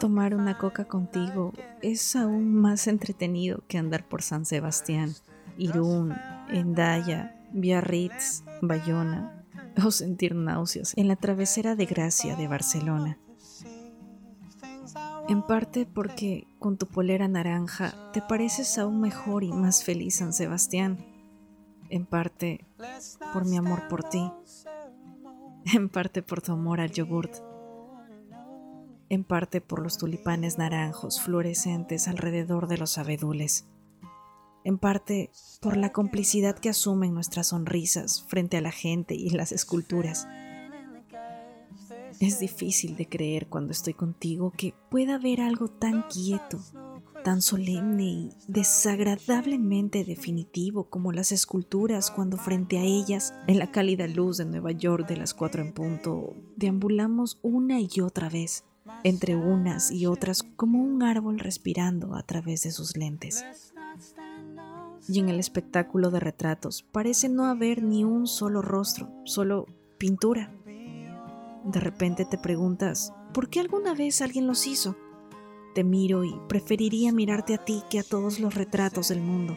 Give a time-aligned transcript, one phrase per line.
[0.00, 5.14] Tomar una coca contigo es aún más entretenido que andar por San Sebastián,
[5.58, 6.16] Irún,
[6.48, 9.44] Endaya, Biarritz, Bayona
[9.84, 13.18] o sentir náuseas en la travesera de Gracia de Barcelona.
[15.28, 20.32] En parte porque con tu polera naranja te pareces aún mejor y más feliz San
[20.32, 21.04] Sebastián.
[21.90, 22.64] En parte
[23.34, 24.30] por mi amor por ti
[25.74, 27.34] En parte por tu amor al yogurt
[29.10, 33.66] en parte por los tulipanes naranjos fluorescentes alrededor de los abedules,
[34.64, 39.52] en parte por la complicidad que asumen nuestras sonrisas frente a la gente y las
[39.52, 40.28] esculturas.
[42.20, 46.58] Es difícil de creer cuando estoy contigo que pueda haber algo tan quieto,
[47.24, 54.06] tan solemne y desagradablemente definitivo como las esculturas cuando frente a ellas, en la cálida
[54.06, 58.64] luz de Nueva York de las cuatro en punto, deambulamos una y otra vez
[59.04, 63.44] entre unas y otras como un árbol respirando a través de sus lentes.
[65.08, 69.66] Y en el espectáculo de retratos parece no haber ni un solo rostro, solo
[69.98, 70.52] pintura.
[71.64, 74.96] De repente te preguntas, ¿por qué alguna vez alguien los hizo?
[75.74, 79.56] Te miro y preferiría mirarte a ti que a todos los retratos del mundo.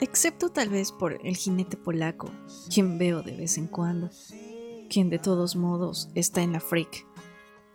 [0.00, 2.30] Excepto tal vez por el jinete polaco,
[2.72, 4.10] quien veo de vez en cuando,
[4.88, 7.08] quien de todos modos está en la freak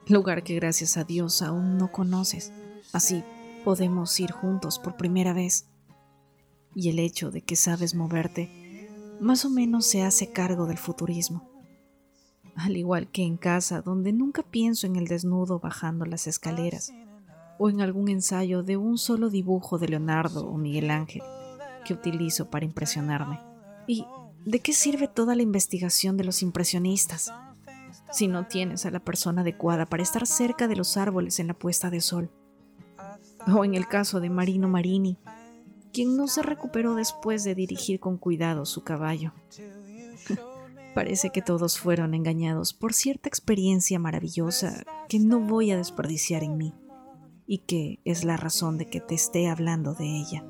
[0.08, 2.52] lugar que gracias a Dios aún no conoces.
[2.92, 3.23] Así
[3.64, 5.67] podemos ir juntos por primera vez.
[6.76, 8.89] Y el hecho de que sabes moverte
[9.20, 11.50] más o menos se hace cargo del futurismo.
[12.56, 16.94] Al igual que en casa, donde nunca pienso en el desnudo bajando las escaleras,
[17.58, 21.23] o en algún ensayo de un solo dibujo de Leonardo o Miguel Ángel
[21.86, 23.39] que utilizo para impresionarme.
[23.88, 24.05] ¿Y
[24.45, 27.32] de qué sirve toda la investigación de los impresionistas?
[28.14, 31.56] si no tienes a la persona adecuada para estar cerca de los árboles en la
[31.56, 32.30] puesta de sol.
[33.54, 35.17] O en el caso de Marino Marini,
[35.92, 39.33] quien no se recuperó después de dirigir con cuidado su caballo.
[40.93, 46.58] Parece que todos fueron engañados por cierta experiencia maravillosa que no voy a desperdiciar en
[46.58, 46.73] mí
[47.48, 50.43] y que es la razón de que te esté hablando de ella.